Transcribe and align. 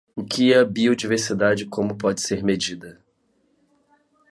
O 0.15 0.23
que 0.23 0.51
é 0.51 0.63
biodiversidade 0.65 1.61
e 1.65 1.67
como 1.67 1.95
pode 1.95 2.21
ser 2.21 2.43
medida? 2.43 2.99